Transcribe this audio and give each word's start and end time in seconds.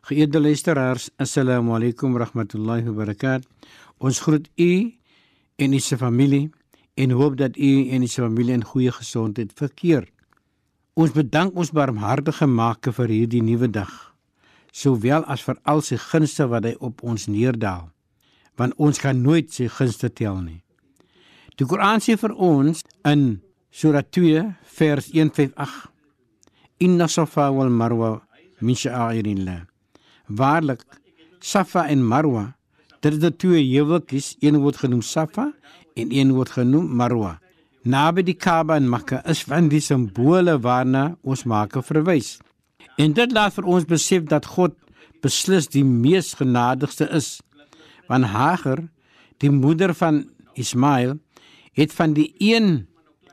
Geëerde 0.00 0.40
luisteraars, 0.40 1.10
assalamu 1.20 1.74
alaykum 1.76 2.16
rahmatullahi 2.16 2.86
wa 2.88 3.04
barakat. 3.04 3.44
Ons 4.00 4.20
groet 4.24 4.46
u 4.56 4.92
en 5.60 5.74
u 5.76 5.78
se 5.78 5.96
familie 5.96 6.48
en 6.96 7.10
hoop 7.10 7.36
dat 7.36 7.56
u 7.56 7.88
en 7.90 8.02
u 8.02 8.06
se 8.06 8.22
familie 8.22 8.54
in 8.54 8.64
goeie 8.64 8.92
gesondheid 8.92 9.52
verkeer. 9.52 10.08
Ons 10.96 11.12
bedank 11.12 11.54
ons 11.54 11.72
barmhartige 11.76 12.48
Maker 12.48 12.96
vir 12.96 13.12
hierdie 13.12 13.42
nuwe 13.44 13.68
dag, 13.68 13.92
sowel 14.72 15.24
as 15.28 15.44
vir 15.44 15.60
al 15.68 15.84
sy 15.84 16.00
gunste 16.00 16.48
wat 16.48 16.64
hy 16.64 16.74
op 16.80 17.04
ons 17.04 17.28
neerdaal, 17.28 17.90
want 18.56 18.74
ons 18.80 19.04
kan 19.04 19.20
nooit 19.20 19.52
sy 19.52 19.68
gunste 19.68 20.08
tel 20.08 20.40
nie. 20.40 20.62
Die 21.60 21.68
Koran 21.68 22.00
sê 22.00 22.16
vir 22.16 22.32
ons 22.32 22.86
in 23.04 23.42
Sura 23.70 24.00
2 24.00 24.48
vers 24.80 25.12
158: 25.12 25.90
Inna 26.88 27.06
Safa 27.06 27.52
wal 27.52 27.68
Marwa 27.68 28.16
min 28.64 28.74
sha'airillah 28.74 29.69
Waarlik, 30.30 30.84
Safa 31.40 31.86
en 31.88 32.04
Marwa, 32.06 32.52
dit 33.00 33.16
is 33.16 33.20
die 33.22 33.32
twee 33.36 33.62
heuweltjies, 33.64 34.36
een 34.40 34.60
word 34.62 34.80
genoem 34.82 35.02
Safa 35.02 35.50
en 35.98 36.12
een 36.14 36.34
word 36.36 36.52
genoem 36.54 36.90
Marwa. 36.96 37.38
Naby 37.82 38.22
die 38.22 38.36
Kaaba 38.36 38.76
in 38.76 38.90
Mekka 38.92 39.22
is 39.28 39.40
van 39.48 39.70
die 39.72 39.80
simbole 39.80 40.58
waarna 40.60 41.14
ons 41.24 41.46
maak 41.48 41.78
verwys. 41.86 42.36
En 43.00 43.14
dit 43.16 43.32
laat 43.32 43.56
vir 43.56 43.64
ons 43.64 43.86
besef 43.88 44.26
dat 44.28 44.46
God 44.46 44.76
beslis 45.24 45.68
die 45.72 45.84
mees 45.84 46.34
genadigste 46.36 47.08
is 47.16 47.38
want 48.10 48.26
Hagar, 48.26 48.88
die 49.38 49.52
moeder 49.54 49.92
van 49.94 50.24
Ismail, 50.58 51.14
het 51.78 51.92
van 51.94 52.16
die 52.16 52.32
een 52.42 52.88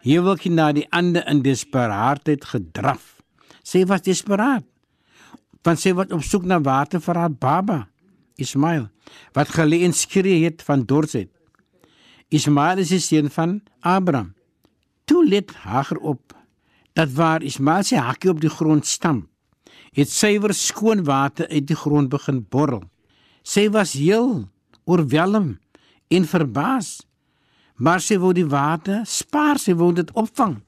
heuweltjie 0.05 0.51
na 0.53 0.69
die 0.71 0.85
ander 0.93 1.25
in 1.25 1.41
desperaatheid 1.41 2.45
gedraf. 2.45 3.15
Sy 3.65 3.81
was 3.89 4.05
desperaat. 4.05 4.67
Want 5.67 5.81
sy 5.83 5.91
was 5.91 6.13
op 6.15 6.23
soek 6.23 6.45
na 6.47 6.61
water 6.63 7.01
vir 7.03 7.17
haar 7.19 7.33
baba, 7.33 7.77
Ismail, 8.39 8.85
wat 9.35 9.51
gelê 9.51 9.81
en 9.83 9.91
skree 9.91 10.45
het 10.45 10.63
van 10.63 10.85
dorsheid. 10.87 11.27
Ismail 12.31 12.79
is 12.85 12.93
die 12.93 13.01
seun 13.03 13.27
van 13.33 13.57
Abraham. 13.83 14.31
Toe 15.07 15.25
let 15.27 15.51
Hagar 15.65 15.99
op 15.99 16.31
dat 16.95 17.11
waar 17.19 17.43
Ismail 17.43 17.83
sy 17.83 17.99
hakkie 17.99 18.31
op 18.31 18.39
die 18.41 18.51
grond 18.51 18.87
stamp, 18.87 19.27
het 19.91 20.09
suiwer 20.11 20.53
skoon 20.55 21.03
water 21.03 21.49
uit 21.51 21.67
die 21.67 21.75
grond 21.75 22.11
begin 22.15 22.45
borrel. 22.47 22.85
Sy 23.43 23.67
was 23.73 23.97
heel 23.99 24.47
oorweldig 24.87 25.55
en 26.07 26.27
verbaas. 26.31 27.01
Maar 27.75 28.01
sy 28.01 28.17
wou 28.17 28.31
die 28.33 28.47
water 28.47 29.03
spaar, 29.05 29.59
sy 29.59 29.75
wou 29.77 29.91
dit 29.93 30.09
opvang. 30.15 30.61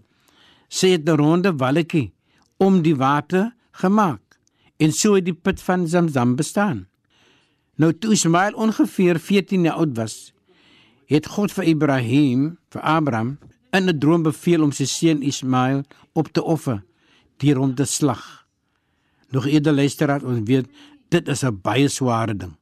Sy 0.70 0.92
het 0.96 1.08
'n 1.08 1.18
ronde 1.18 1.56
walletjie 1.56 2.12
om 2.58 2.82
die 2.84 2.96
water 2.96 3.56
gemaak 3.72 4.29
en 4.80 4.96
so 4.96 5.18
het 5.18 5.28
die 5.28 5.36
put 5.36 5.62
van 5.62 5.88
Zamzam 5.88 6.36
bestaan. 6.40 6.88
Nou 7.80 7.92
toe 7.94 8.12
Ismail 8.16 8.56
ongeveer 8.56 9.20
14 9.20 9.68
jaar 9.68 9.80
oud 9.84 9.96
was, 9.98 10.34
het 11.12 11.28
God 11.28 11.52
vir 11.52 11.68
Ibrahim, 11.72 12.58
vir 12.72 12.82
Abraham, 12.82 13.38
in 13.72 13.90
'n 13.90 14.00
droom 14.00 14.24
beveel 14.24 14.64
om 14.64 14.72
sy 14.72 14.86
seun 14.86 15.22
Ismail 15.22 15.84
op 16.14 16.28
te 16.34 16.44
offer 16.44 16.84
deur 17.38 17.58
hom 17.58 17.76
te 17.76 17.86
slag. 17.86 18.46
Nog 19.30 19.46
eerder 19.46 19.74
luisteraar 19.74 20.24
ons 20.24 20.42
weet 20.46 20.68
dit 21.10 21.28
is 21.28 21.44
'n 21.44 21.60
baie 21.62 21.88
sware 21.88 22.36
ding. 22.36 22.56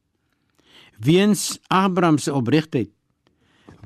Weens 1.00 1.60
Abraham 1.68 2.18
se 2.18 2.34
opregtheid 2.34 2.90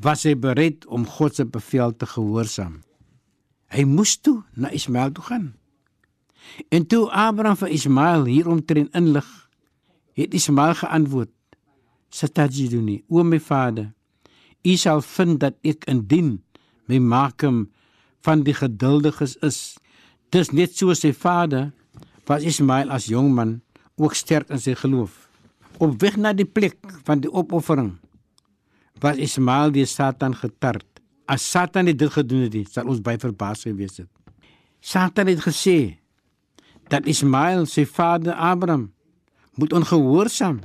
was 0.02 0.24
hy 0.24 0.36
bereid 0.36 0.86
om 0.86 1.06
God 1.06 1.36
se 1.36 1.46
bevel 1.46 1.96
te 1.96 2.06
gehoorsaam. 2.06 2.82
Hy 3.68 3.84
moes 3.84 4.18
toe 4.18 4.44
na 4.54 4.70
Ismael 4.70 5.12
toe 5.12 5.24
gaan. 5.24 5.54
En 6.70 6.86
toe 6.88 7.10
Abraham 7.10 7.58
vir 7.58 7.74
Ismael 7.76 8.26
hieromtrent 8.30 8.94
inlig, 8.98 9.28
het 10.18 10.34
Ismael 10.34 10.76
geantwoord: 10.76 11.32
"Satajiduni, 12.10 13.04
o 13.08 13.24
my 13.24 13.40
vader, 13.40 13.94
u 14.64 14.76
sal 14.76 15.02
vind 15.02 15.40
dat 15.40 15.56
ek 15.62 15.86
indien 15.86 16.44
my 16.86 16.98
maakem 16.98 17.72
van 18.22 18.44
die 18.44 18.54
geduldiges 18.54 19.38
is. 19.42 19.78
Dis 20.30 20.52
net 20.52 20.76
soos 20.78 21.02
sy 21.02 21.14
vader 21.14 21.72
was 22.26 22.44
Ismael 22.44 22.92
as 22.92 23.10
jong 23.10 23.34
man 23.34 23.62
ook 23.96 24.16
sterk 24.16 24.50
in 24.50 24.60
sy 24.60 24.76
geloof." 24.76 25.30
Op 25.80 26.02
weg 26.02 26.18
na 26.18 26.34
die 26.34 26.46
plek 26.46 26.78
van 27.04 27.22
die 27.22 27.32
opoffering 27.32 27.98
was 29.02 29.18
Ismael 29.18 29.72
deur 29.72 29.88
Satan 29.88 30.36
getart. 30.36 30.86
As 31.26 31.42
Satan 31.42 31.86
dit 31.86 32.12
gedoen 32.12 32.46
het, 32.46 32.70
sal 32.70 32.88
ons 32.92 33.02
by 33.02 33.16
verbaas 33.18 33.64
gewees 33.64 33.98
het. 33.98 34.10
Satan 34.82 35.28
het 35.28 35.42
gesê 35.42 36.01
dat 36.92 37.08
Ismael 37.08 37.66
sy 37.72 37.86
vader 37.88 38.36
Abraham 38.36 38.90
moet 39.56 39.74
ongehoorsaam 39.74 40.60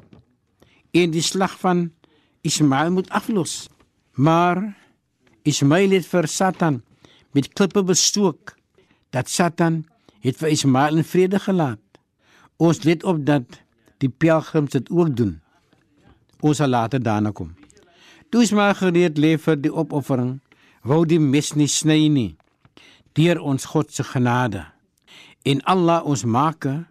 en 0.91 1.13
die 1.15 1.23
slag 1.23 1.55
van 1.61 1.91
Ismael 2.47 2.91
moet 2.91 3.11
aflos. 3.15 3.69
Maar 4.15 4.59
Ismael 5.47 5.95
het 5.95 6.07
vir 6.11 6.27
Satan 6.27 6.83
met 7.31 7.53
klippe 7.53 7.83
bestook 7.83 8.57
dat 9.15 9.31
Satan 9.31 9.85
het 10.25 10.39
vir 10.41 10.51
Ismael 10.51 10.99
in 10.99 11.07
vrede 11.07 11.39
gelaat. 11.39 11.83
Ons 12.57 12.83
let 12.83 13.05
op 13.05 13.23
dat 13.27 13.61
die 14.03 14.11
pelgrims 14.11 14.75
dit 14.75 14.91
ook 14.91 15.15
doen. 15.17 15.37
Ons 16.41 16.59
sal 16.59 16.73
later 16.73 17.03
daarna 17.03 17.31
kom. 17.31 17.55
Toe 18.31 18.43
is 18.43 18.51
maar 18.51 18.75
gereed 18.75 19.19
lê 19.19 19.37
vir 19.39 19.61
die 19.61 19.73
opoffering, 19.73 20.41
wou 20.83 21.05
die 21.07 21.21
mes 21.21 21.53
nie 21.55 21.71
sny 21.71 22.07
nie. 22.11 22.33
Deur 23.15 23.41
ons 23.41 23.69
God 23.71 23.93
se 23.95 24.05
genade 24.05 24.67
en 25.47 25.63
Allah 25.63 26.03
ons 26.03 26.25
Maker 26.27 26.83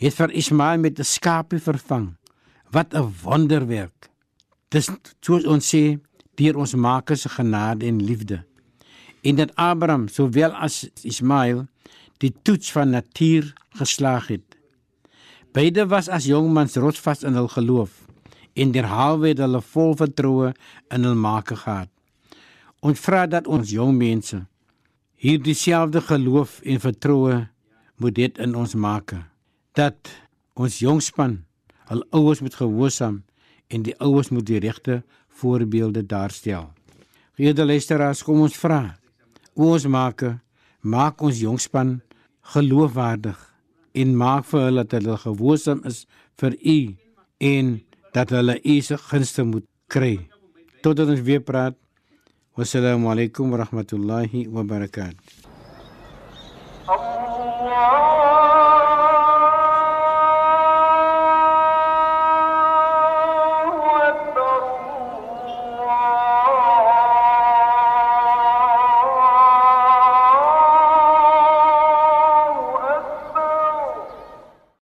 het 0.00 0.16
vir 0.16 0.32
Ismael 0.32 0.80
met 0.80 0.98
'n 0.98 1.04
skaapie 1.04 1.60
vervang. 1.60 2.16
Wat 2.70 2.94
'n 2.94 3.12
wonderwerk. 3.22 4.08
Dis 4.68 4.90
soos 5.20 5.44
ons 5.44 5.74
sê 5.74 6.00
deur 6.34 6.56
ons 6.56 6.74
Maker 6.74 7.16
se 7.16 7.28
genade 7.28 7.86
en 7.86 8.02
liefde. 8.02 8.44
En 9.22 9.34
dat 9.34 9.54
Abraham 9.54 10.08
sowel 10.08 10.50
as 10.50 10.88
Ismael 11.02 11.66
die 12.18 12.34
toets 12.42 12.72
van 12.72 12.90
natuur 12.90 13.52
geslaag 13.70 14.26
het. 14.26 14.56
Beide 15.52 15.86
was 15.86 16.08
as 16.08 16.24
jongmans 16.24 16.76
rotsvas 16.76 17.22
in 17.22 17.34
hul 17.34 17.48
geloof 17.48 17.90
en 18.52 18.72
derhalwe 18.72 19.28
het 19.28 19.38
hulle 19.38 19.60
vol 19.60 19.94
vertroue 19.96 20.54
in 20.88 21.04
hul 21.04 21.14
Maker 21.14 21.56
gehad. 21.56 21.88
Ons 22.80 23.00
vra 23.00 23.26
dat 23.26 23.46
ons 23.46 23.70
jong 23.70 23.96
mense 23.96 24.46
hierdie 25.14 25.54
selfde 25.54 26.00
geloof 26.00 26.60
en 26.60 26.80
vertroue 26.80 27.48
moet 27.96 28.14
dit 28.14 28.38
in 28.38 28.54
ons 28.54 28.74
maak 28.74 29.14
dat 29.78 30.10
ons 30.54 30.78
jongspan 30.78 31.38
hul 31.90 32.02
ouers 32.16 32.40
moet 32.40 32.54
gehoorsaam 32.54 33.22
en 33.68 33.84
die 33.86 33.94
ouers 34.02 34.30
moet 34.30 34.46
die 34.46 34.60
regte 34.62 35.02
voorbeelde 35.40 36.04
daarstel. 36.06 36.70
Geëerde 37.34 37.66
luisteraars, 37.66 38.22
kom 38.22 38.44
ons 38.46 38.56
vra. 38.56 38.94
O 39.54 39.74
ons 39.74 39.86
maak 39.86 40.22
maak 40.84 41.22
ons 41.24 41.40
jongspan 41.40 41.96
geloofwaardig 42.54 43.38
en 43.94 44.16
maak 44.20 44.44
vir 44.50 44.66
hulle 44.66 44.84
dat 44.84 45.00
hulle 45.00 45.16
gehoorsaam 45.22 45.80
is 45.88 46.04
vir 46.42 46.58
u 46.60 46.78
en 47.50 47.72
dat 48.14 48.34
hulle 48.36 48.58
u 48.60 48.80
se 48.80 48.98
gunste 49.08 49.46
moet 49.48 49.66
kry. 49.88 50.18
Totdat 50.82 51.08
ons 51.08 51.24
weer 51.24 51.40
praat. 51.40 51.78
Wassalamu 52.54 53.10
alaykum 53.10 53.50
wa 53.50 53.64
rahmatullahi 53.64 54.46
wa 54.46 54.62
barakatuh. 54.62 55.43
الله 57.44 58.13